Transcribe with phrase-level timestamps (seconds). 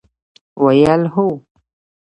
[0.63, 1.27] ویل: هو!